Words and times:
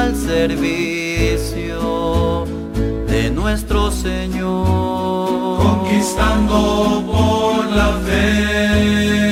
al 0.00 0.16
servicio 0.16 1.76
de 3.06 3.30
nuestro 3.30 3.90
Señor. 3.90 5.58
conquistando 5.62 7.04
por 7.06 7.66
la 7.76 7.92
fe. 8.06 9.29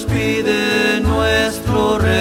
Nos 0.00 0.12
pide 0.12 1.00
nuestro 1.00 1.98
Rey. 1.98 2.20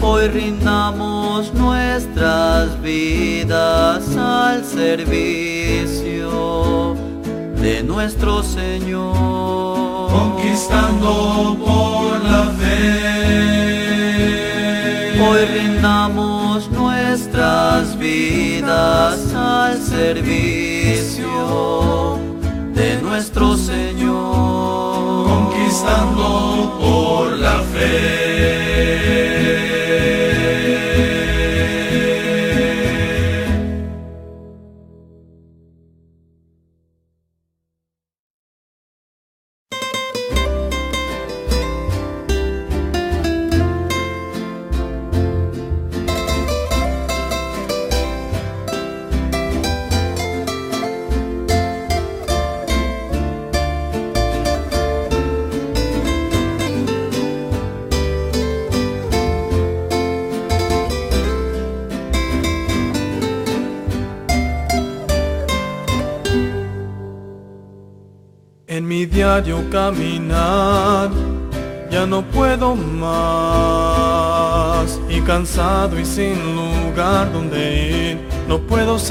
Hoy 0.00 0.28
rindamos 0.28 1.52
nuestras 1.54 2.80
vidas 2.82 4.16
al 4.16 4.64
servicio 4.64 6.26
de 7.60 7.82
nuestro 7.82 8.42
Señor. 8.42 9.16
conquistando 10.10 11.56
por 11.64 12.24
la 12.24 12.44
fe. 12.58 12.78
Hoy 15.20 15.44
rindamos 15.46 16.70
nuestras 16.70 17.98
vidas 17.98 19.34
al 19.34 19.80
servicio 19.80 21.28
de 22.74 23.00
nuestro 23.02 23.56
Señor. 23.56 23.97
Conquistando 25.88 26.78
por 26.78 27.38
la 27.38 27.62
fe. 27.62 28.27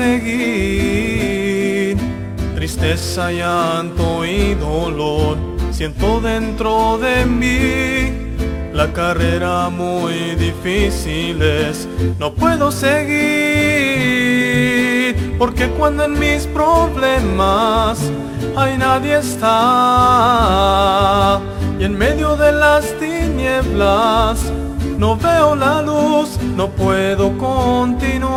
Seguir. 0.07 1.97
Tristeza, 2.55 3.31
llanto 3.31 4.25
y 4.25 4.55
dolor 4.55 5.37
siento 5.71 6.19
dentro 6.21 6.97
de 6.97 7.25
mí. 7.25 8.13
La 8.73 8.91
carrera 8.93 9.69
muy 9.69 10.35
difícil 10.35 11.41
es, 11.41 11.87
no 12.19 12.33
puedo 12.33 12.71
seguir, 12.71 13.15
porque 15.39 15.67
cuando 15.77 16.03
en 16.05 16.19
mis 16.19 16.45
problemas 16.47 17.99
ay 18.55 18.77
nadie 18.77 19.17
está, 19.17 20.19
y 21.79 21.83
en 21.85 21.97
medio 21.97 22.35
de 22.35 22.51
las 22.51 22.85
tinieblas 22.99 24.51
no 24.97 25.15
veo 25.15 25.55
la 25.55 25.81
luz, 25.81 26.37
no 26.55 26.69
puedo 26.69 27.37
continuar. 27.37 28.27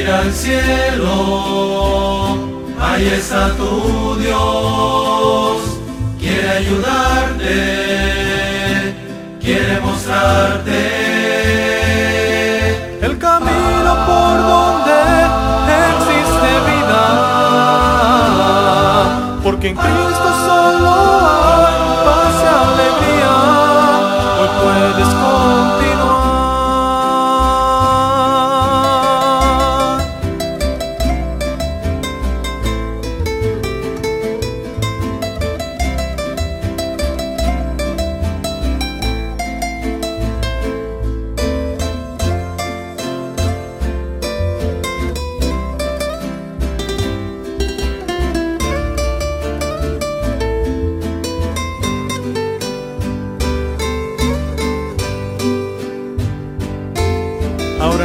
Mira 0.00 0.20
al 0.20 0.32
cielo, 0.32 1.10
ahí 2.80 3.06
está 3.08 3.54
tu 3.54 4.16
Dios, 4.16 5.60
quiere 6.18 6.48
ayudarte, 6.48 7.54
quiere 9.42 9.78
mostrarte. 9.80 10.80
El 13.02 13.18
camino 13.18 14.06
por 14.06 14.36
donde 14.52 14.98
existe 15.90 16.50
vida, 16.70 17.04
porque 19.44 19.68
en 19.68 19.76
Cristo 19.76 20.28
solo 20.46 20.92
hay 21.66 21.76
paz 22.06 22.36
y 22.42 22.46
alegría. 22.64 23.34
Hoy 24.40 24.48
puedes 24.62 25.10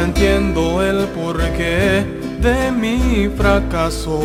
entiendo 0.06 0.82
el 0.84 1.06
porqué 1.08 2.06
de 2.40 2.70
mi 2.70 3.28
fracaso. 3.36 4.20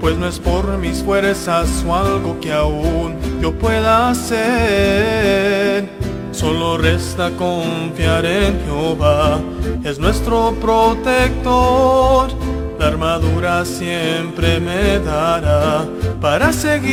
Pues 0.00 0.16
no 0.16 0.28
es 0.28 0.38
por 0.38 0.78
mis 0.78 1.02
fuerzas 1.02 1.84
o 1.86 1.94
algo 1.94 2.38
que 2.40 2.52
aún 2.52 3.16
yo 3.42 3.52
pueda 3.52 4.10
hacer. 4.10 5.88
Solo 6.30 6.78
resta 6.78 7.30
confiar 7.30 8.24
en 8.24 8.60
Jehová, 8.64 9.40
es 9.84 9.98
nuestro 9.98 10.54
protector. 10.60 12.30
La 12.78 12.86
armadura 12.86 13.64
siempre 13.64 14.60
me 14.60 15.00
dará 15.00 15.84
para 16.20 16.52
seguir. 16.52 16.90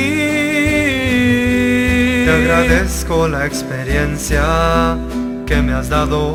Te 2.26 2.32
agradezco 2.32 3.28
la 3.28 3.46
experiencia 3.46 4.98
que 5.48 5.62
me 5.62 5.74
has 5.74 5.88
dado, 5.88 6.34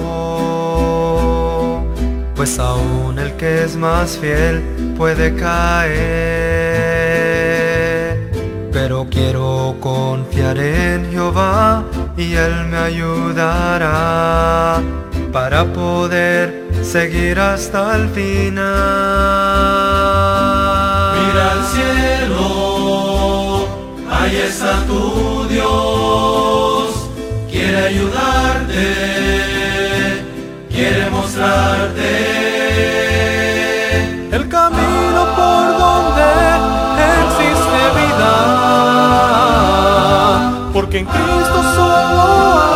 pues 2.35 2.59
aún 2.59 3.19
el 3.19 3.37
que 3.37 3.65
es 3.65 3.77
más 3.77 4.17
fiel 4.17 4.63
puede 4.97 5.35
caer. 5.35 5.93
Pero 8.73 9.07
quiero 9.11 9.77
confiar 9.81 10.57
en 10.59 11.13
Jehová 11.13 11.85
y 12.17 12.33
Él 12.33 12.65
me 12.71 12.79
ayudará 12.79 14.81
para 15.31 15.67
poder 15.67 16.71
seguir 16.83 17.39
hasta 17.39 17.97
el 17.97 18.09
final. 18.09 18.63
Mira 21.21 21.53
al 21.53 21.63
cielo, 21.75 23.67
ahí 24.11 24.37
está 24.37 24.83
tu 24.87 25.47
Dios 25.49 26.32
quiere 27.73 27.87
ayudarte, 27.87 28.85
quiere 30.69 31.09
mostrarte 31.09 32.11
el 34.31 34.47
camino 34.47 35.25
por 35.35 35.79
donde 35.79 36.23
existe 37.23 37.81
vida, 37.97 38.35
porque 40.75 40.99
en 40.99 41.07
Cristo 41.07 41.63
solo 41.75 42.63
hay 42.63 42.72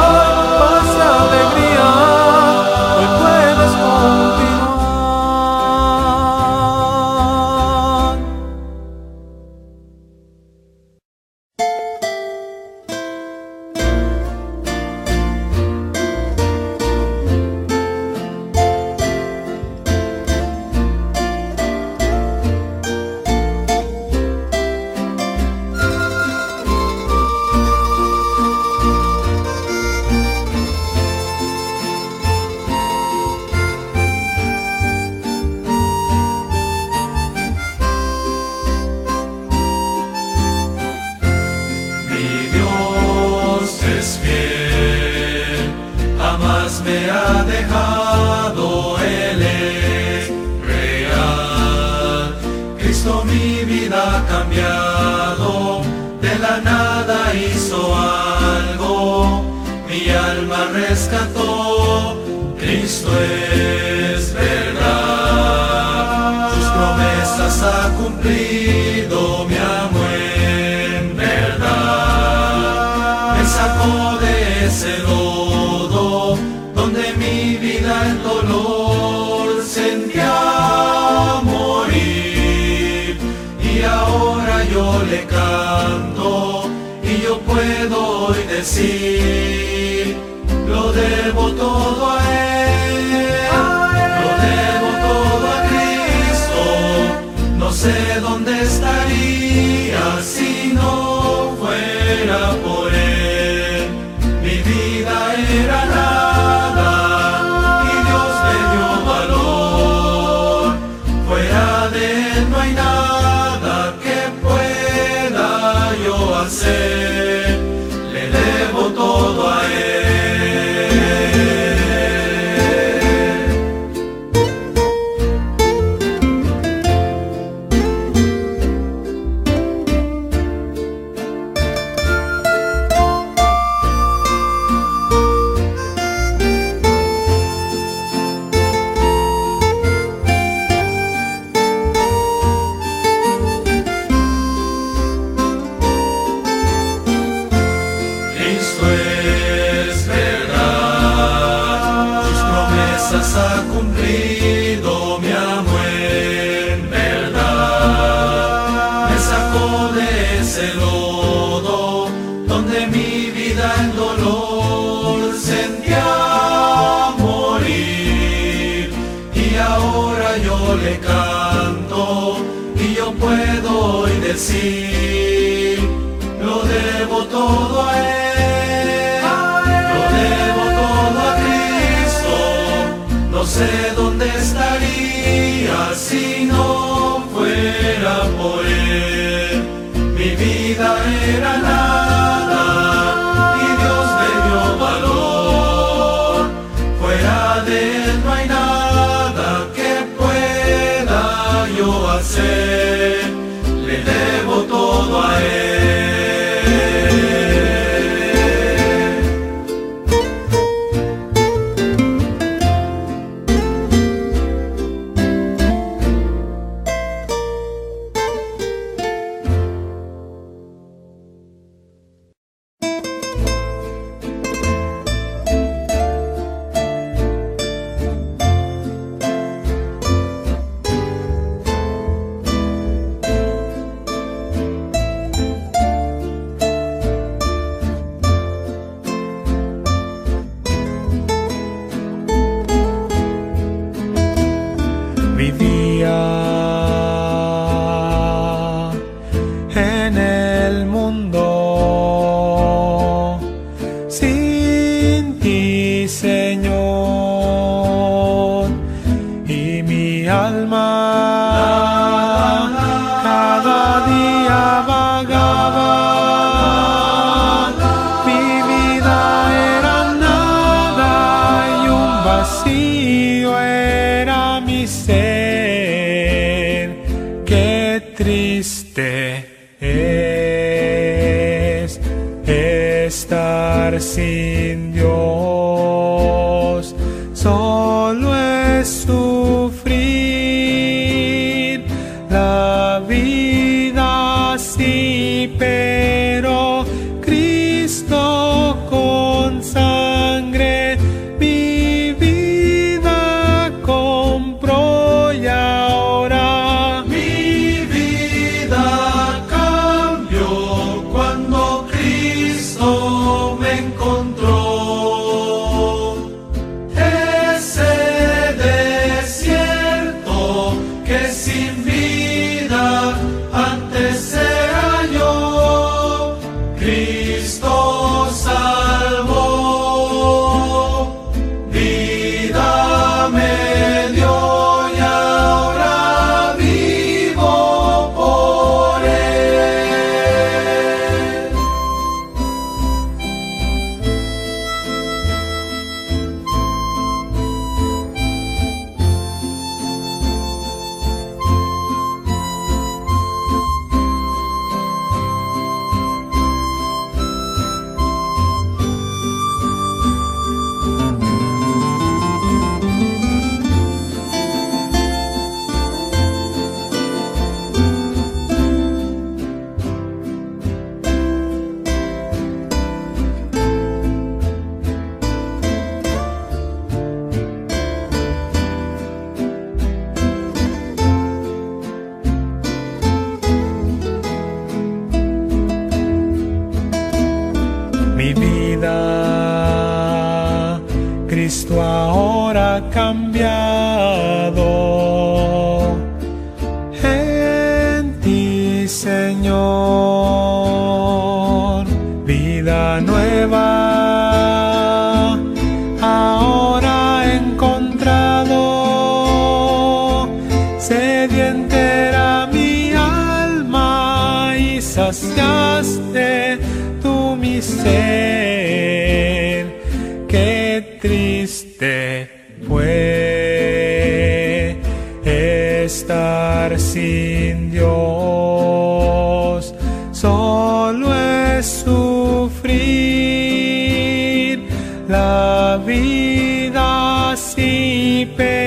vida 436.16 437.34
si 437.36 438.26
pe. 438.36 438.65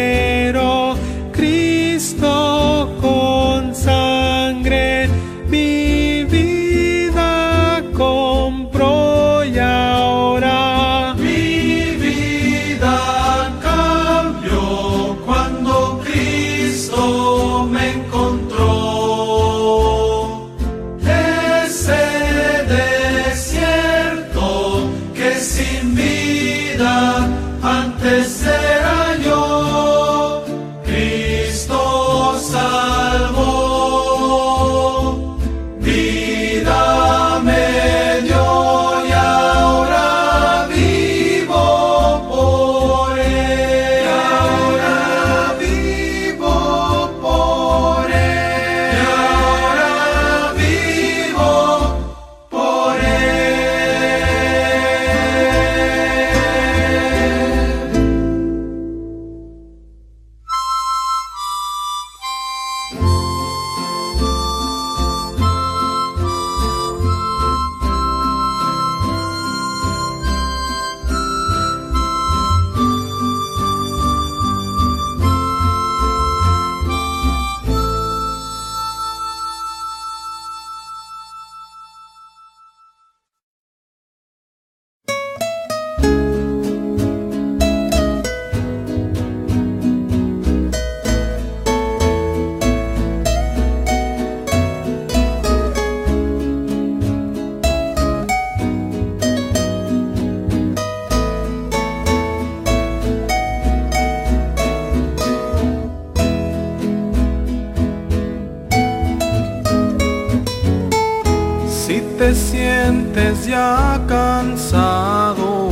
ya 113.45 114.01
cansado 114.07 115.69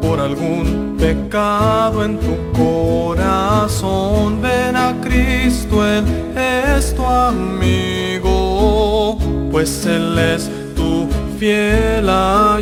por 0.00 0.20
algún 0.20 0.96
pecado 0.98 2.04
en 2.04 2.18
tu 2.18 2.36
corazón, 2.52 4.40
ven 4.40 4.76
a 4.76 4.94
Cristo, 5.02 5.84
Él 5.84 6.04
es 6.36 6.94
tu 6.94 7.04
amigo, 7.04 8.28
pues 9.50 9.84
Él 9.86 10.16
es 10.18 10.48
tu 10.76 11.08
fiel 11.38 12.08
amigo 12.08 12.55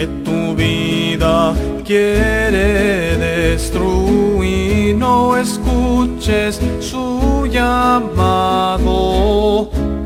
que 0.00 0.06
tu 0.24 0.54
vida 0.54 1.52
quiere 1.84 3.18
destruir. 3.18 4.96
No 4.96 5.36
escuches 5.36 6.58
su 6.80 7.46
llamado. 7.46 8.90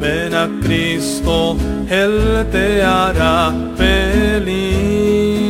Ven 0.00 0.35
a 0.35 0.48
Cristo, 0.64 1.57
Él 1.88 2.44
te 2.50 2.83
hará 2.83 3.52
feliz. 3.76 5.43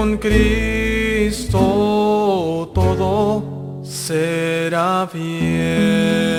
Con 0.00 0.16
Cristo 0.16 1.60
todo 2.74 3.82
será 3.84 5.06
bien. 5.12 6.29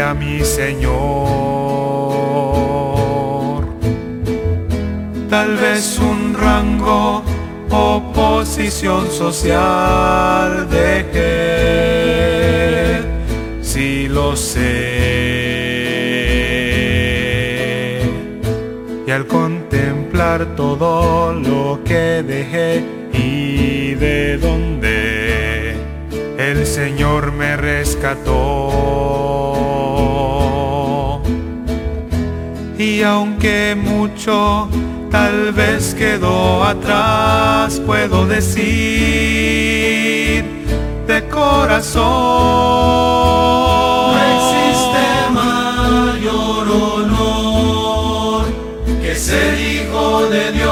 A 0.00 0.14
mi 0.14 0.40
Señor. 0.44 0.94
Tal 5.28 5.56
vez 5.56 5.98
un 5.98 6.34
rango 6.34 7.22
o 7.70 8.12
posición 8.12 9.10
social 9.10 10.68
dejé, 10.70 11.22
si 13.62 14.08
lo 14.08 14.36
sé. 14.36 14.94
Y 19.06 19.10
al 19.10 19.26
contemplar 19.26 20.54
todo 20.56 21.32
lo 21.32 21.80
que 21.84 22.22
dejé 22.22 22.84
y 23.12 23.94
de 23.94 24.38
donde 24.38 25.03
el 26.50 26.66
Señor 26.66 27.32
me 27.32 27.56
rescató. 27.56 28.32
Y 32.78 33.02
aunque 33.02 33.74
mucho 33.76 34.68
tal 35.10 35.52
vez 35.52 35.94
quedó 35.94 36.62
atrás, 36.64 37.80
puedo 37.86 38.26
decir 38.26 38.64
de 41.06 41.28
corazón. 41.28 42.02
No 44.12 44.20
existe 44.34 45.06
mayor 45.32 46.68
honor 46.68 48.44
que 49.02 49.14
ser 49.14 49.58
hijo 49.60 50.26
de 50.26 50.52
Dios, 50.52 50.63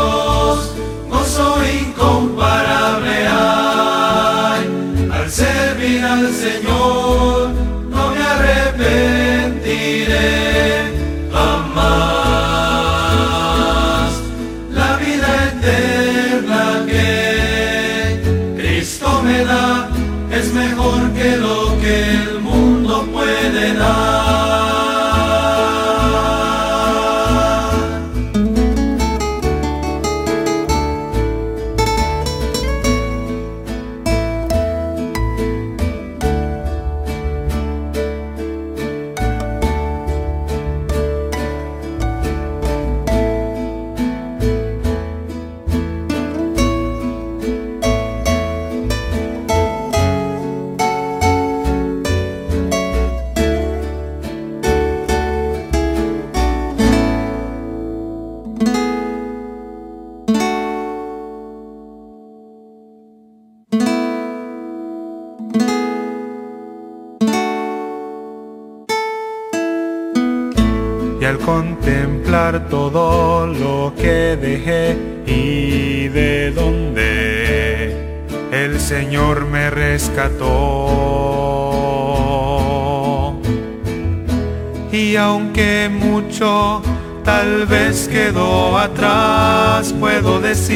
Y 84.93 85.17
aunque 85.17 85.91
mucho 85.91 86.83
tal 87.25 87.67
vez 87.67 88.09
quedó 88.09 88.79
atrás, 88.79 89.93
puedo 89.99 90.41
decir 90.41 90.73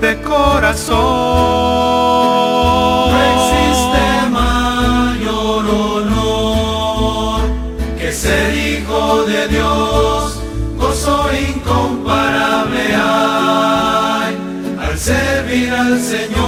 de 0.00 0.20
corazón. 0.22 0.96
No 3.12 3.18
existe 3.32 4.04
mayor 4.30 5.64
honor 5.70 7.40
que 7.98 8.12
ser 8.12 8.54
hijo 8.54 9.24
de 9.24 9.48
Dios, 9.48 10.40
gozo 10.76 11.30
incomparable. 11.32 12.94
Al 14.80 14.98
servir 14.98 15.70
al 15.72 16.00
Señor, 16.00 16.41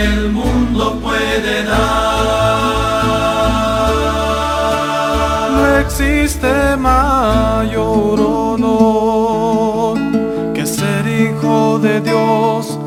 el 0.00 0.30
mundo 0.30 0.98
puede 1.00 1.64
dar. 1.64 2.74
No 5.52 5.76
existe 5.78 6.76
mayor 6.76 8.20
honor 8.20 9.98
que 10.54 10.66
ser 10.66 11.06
hijo 11.06 11.78
de 11.78 12.00
Dios, 12.00 12.78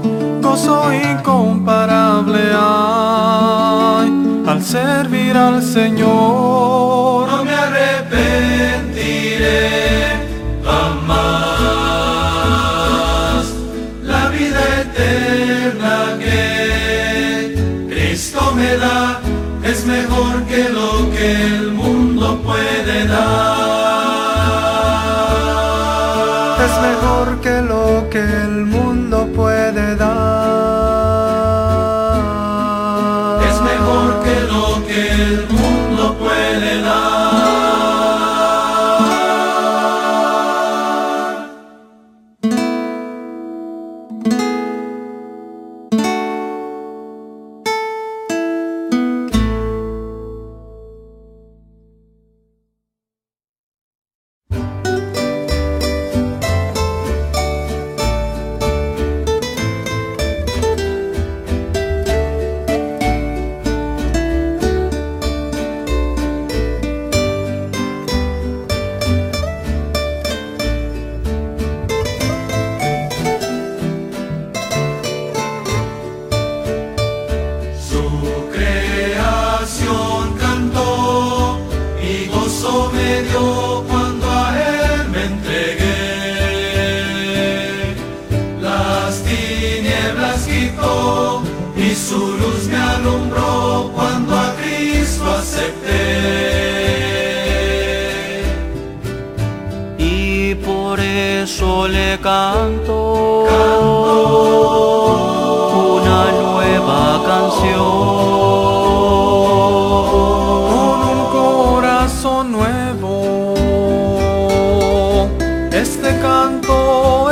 gozo 0.41 0.91
incomparable 0.93 2.51
hay 2.53 4.09
al 4.47 4.61
servir 4.63 5.35
al 5.37 5.61
Señor. 5.61 7.27
No 7.29 7.43
me 7.43 7.53
arrepentiré 7.53 8.39
jamás. 10.63 11.46
Da 18.75 19.21
es 19.63 19.85
mejor 19.85 20.43
que 20.45 20.69
lo 20.69 21.09
que 21.11 21.31
el 21.55 21.71
mundo 21.71 22.41
puede 22.43 23.07
dar. 23.07 23.77
Es 26.67 26.75
mejor 26.89 27.39
que 27.41 27.61
lo 27.61 28.09
que 28.09 28.19
el 28.19 28.65
mundo 28.65 28.76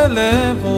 level. 0.08 0.75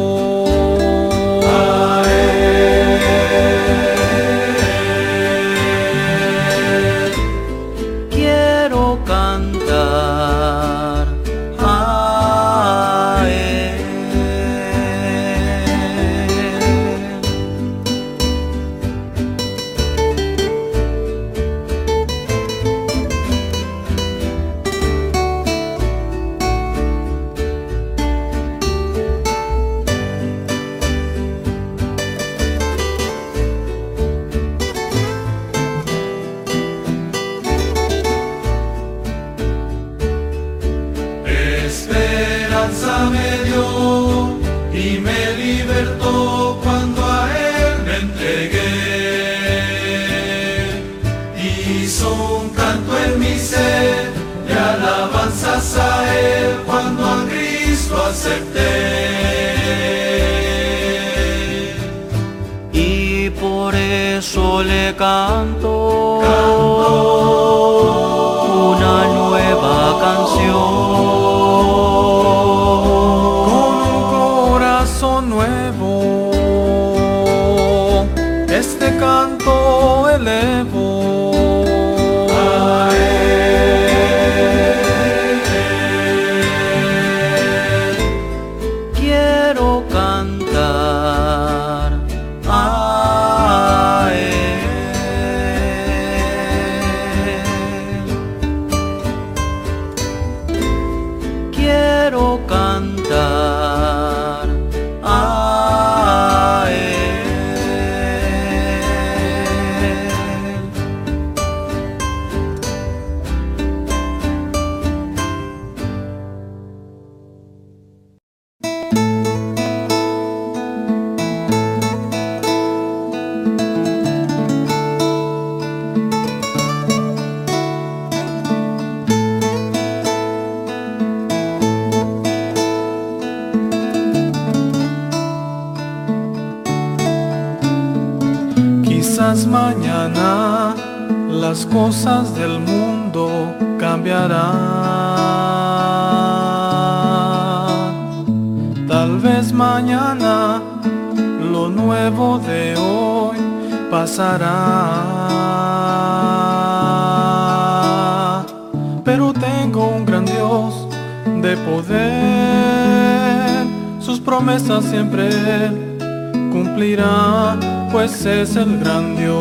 pues 167.91 168.25
es 168.25 168.55
el 168.55 168.79
gran 168.79 169.15
Dios 169.15 169.37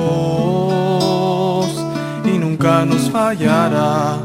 y 2.24 2.38
nunca 2.38 2.84
nos 2.84 3.10
fallará. 3.10 4.18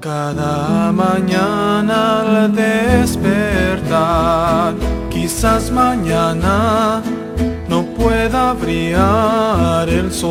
Cada 0.00 0.90
mañana 0.92 2.44
al 2.44 2.54
despertar, 2.54 3.12
quizás 5.10 5.70
mañana 5.70 7.02
no 7.68 7.84
pueda 7.84 8.54
brillar 8.54 9.86
el 9.90 10.10
sol. 10.10 10.30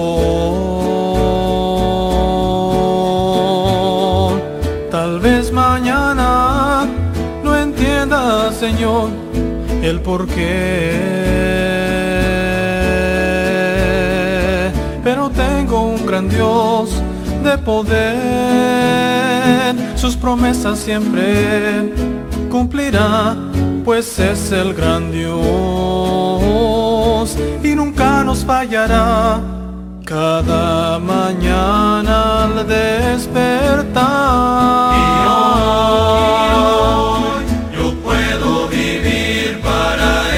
Tal 4.90 5.20
vez 5.20 5.52
mañana 5.52 6.88
no 7.44 7.56
entienda, 7.56 8.52
Señor, 8.52 9.10
el 9.84 10.02
porqué 10.02 11.19
gran 16.10 16.28
Dios 16.28 16.90
de 17.44 17.56
poder, 17.60 17.96
sus 19.96 20.16
promesas 20.16 20.80
siempre 20.80 21.94
cumplirá, 22.50 23.38
pues 23.86 24.18
es 24.18 24.52
el 24.52 24.74
gran 24.74 25.12
Dios 25.12 25.30
y 27.64 27.76
nunca 27.76 28.24
nos 28.24 28.44
fallará. 28.44 29.40
Cada 30.04 30.98
mañana 30.98 32.46
al 32.46 32.68
despertar. 32.68 33.94
Y 34.98 35.02
hoy, 35.30 36.24
y 36.50 36.56
hoy 36.58 37.46
yo 37.78 37.94
puedo 38.02 38.68
vivir 38.70 39.62
para 39.62 40.29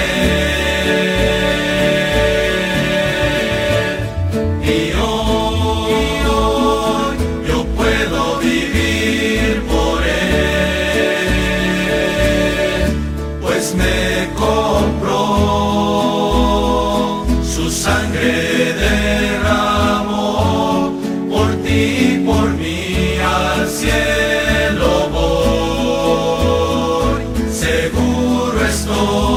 Cristo. 28.91 29.30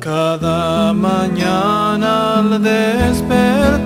cada 0.00 0.92
mañana 0.94 2.38
al 2.38 2.62
despertar. 2.62 3.76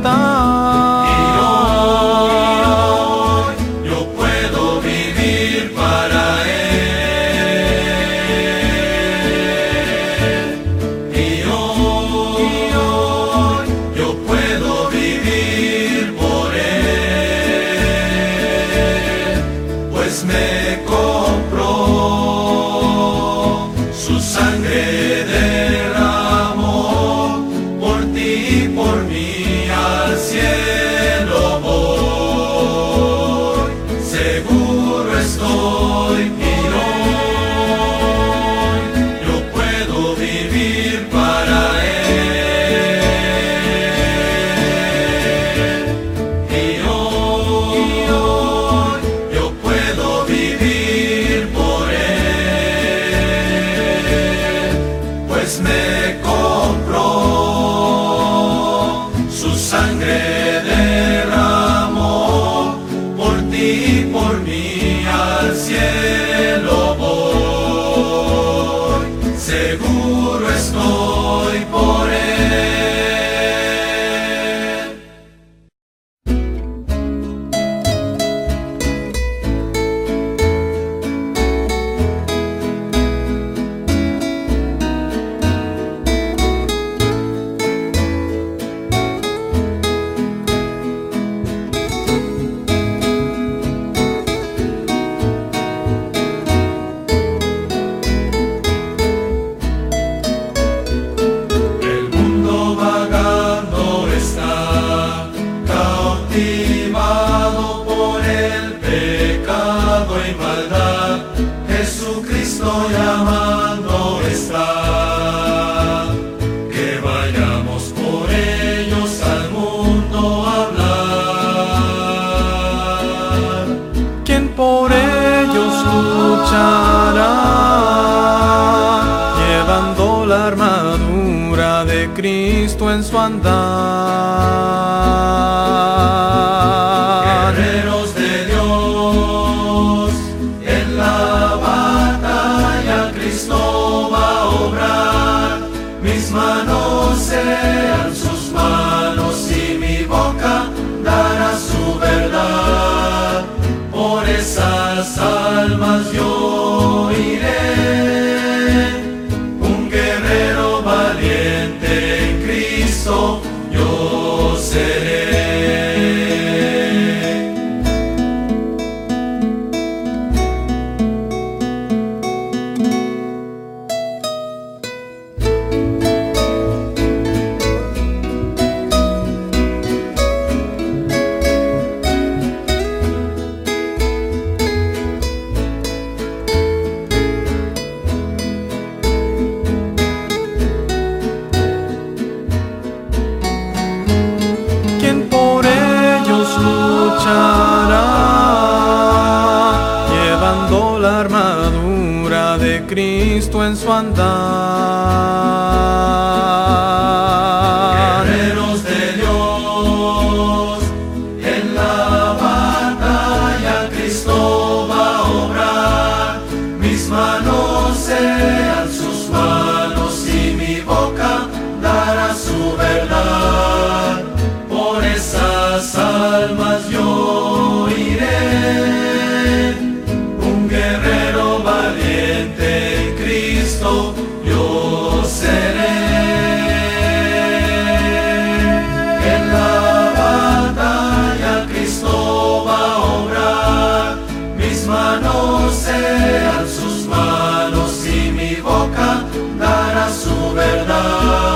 Verdad. 250.71 251.50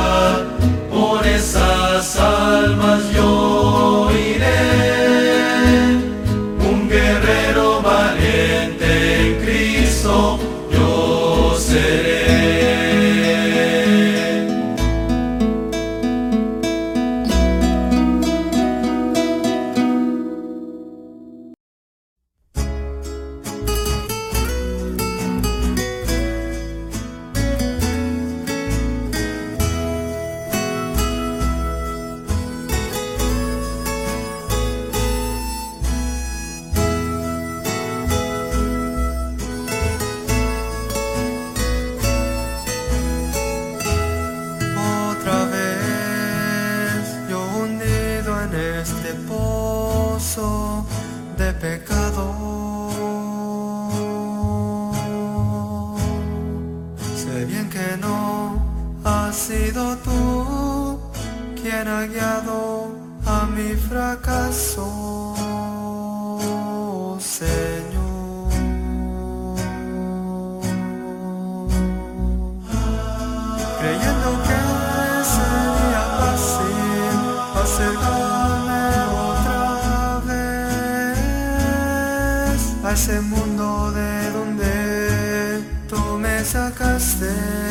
Sacaste. 86.45 87.64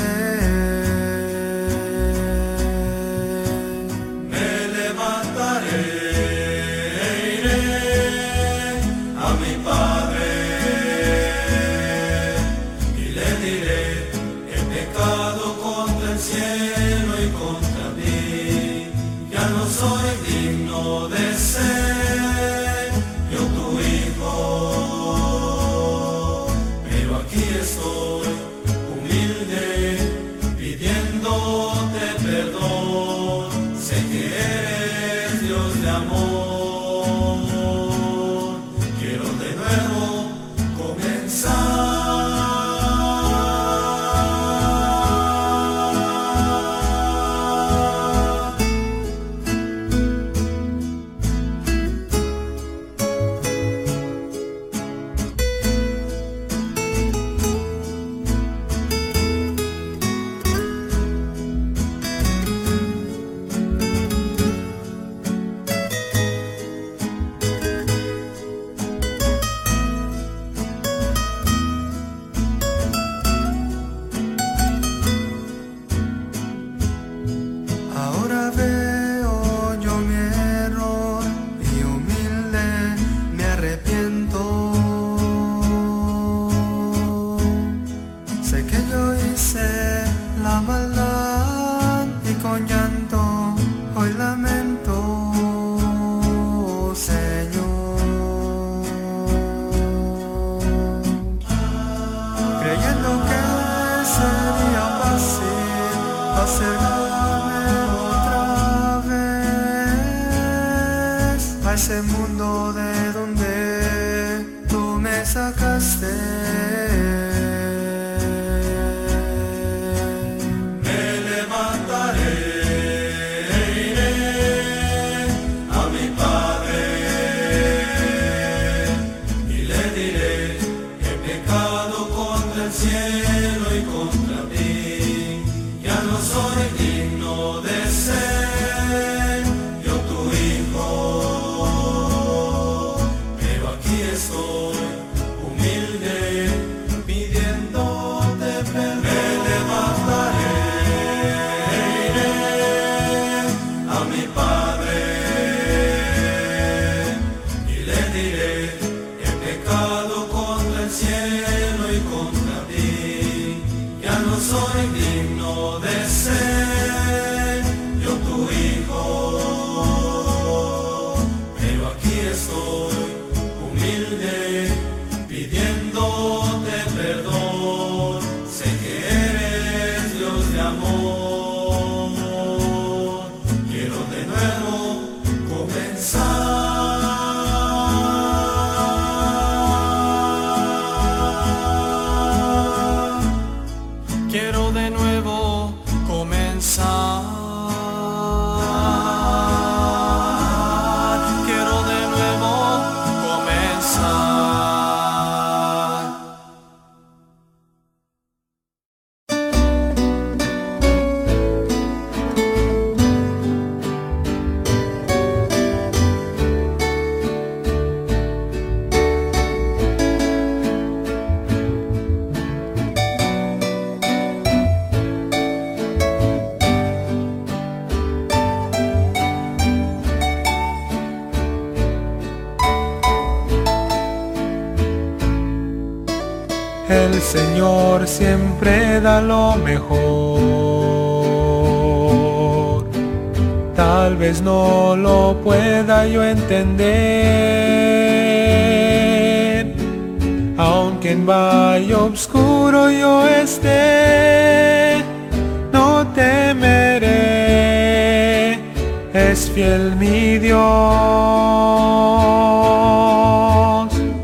fiel 259.54 259.96
mi 259.98 260.40
Dios, 260.40 260.60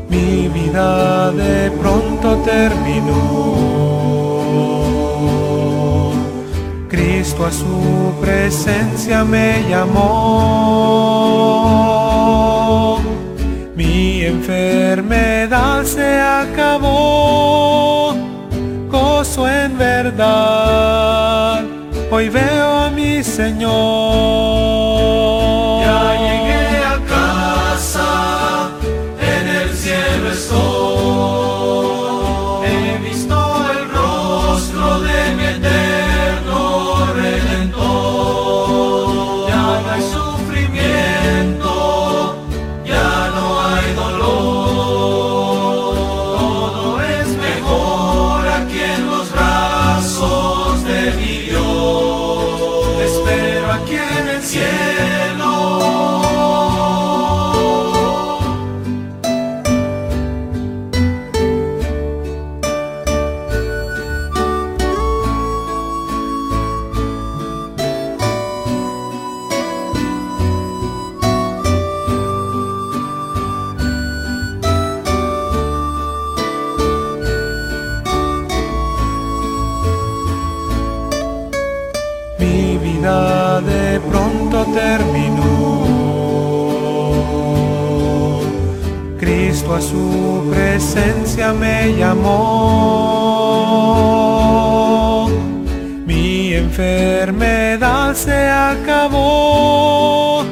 mi 0.08 0.48
vida 0.48 1.30
de 1.30 1.70
pronto 1.70 2.36
terminó. 2.38 3.14
Cristo 6.88 7.46
a 7.46 7.52
su 7.52 8.12
presencia 8.20 9.24
me 9.24 9.64
llamó, 9.68 10.08
mi 13.76 14.22
enfermedad 14.24 15.84
se 15.84 16.20
acabó, 16.20 18.14
gozo 18.90 19.48
en 19.48 19.78
verdad 19.78 21.29
hoy 22.10 22.28
veo 22.28 22.68
a 22.68 22.90
mi 22.90 23.22
Señor. 23.22 23.70
terminó. 84.72 85.50
Cristo 89.18 89.74
a 89.74 89.80
su 89.80 90.48
presencia 90.50 91.52
me 91.52 91.94
llamó. 91.96 92.30
Mi 96.06 96.54
enfermedad 96.54 98.14
se 98.14 98.48
acabó. 98.48 100.42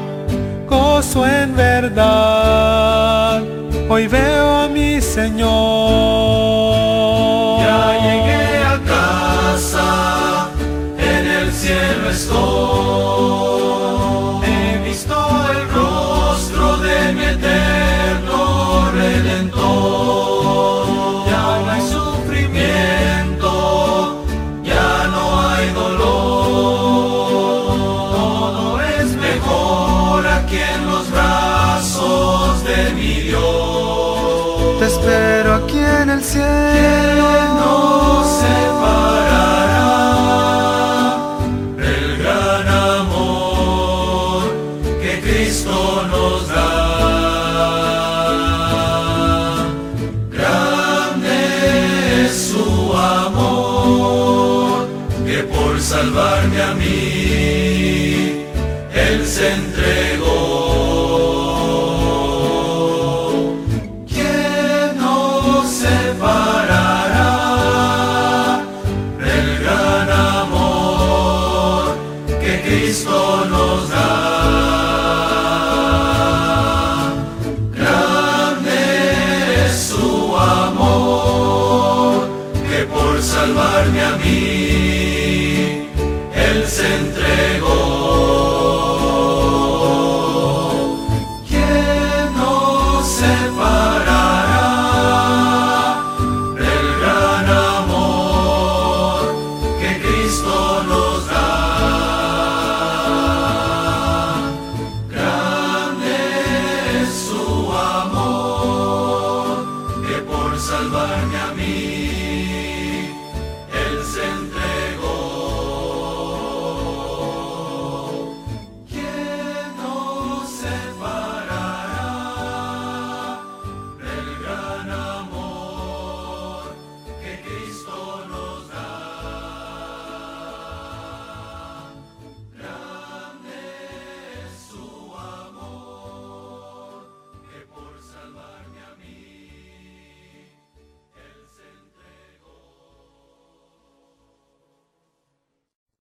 Gozo 0.69 1.27
en 1.27 1.57
verdad. 1.57 3.43
Hoy 3.89 4.07
veo 4.07 4.59
a 4.65 4.69
mi 4.69 5.01
Señor. 5.01 6.38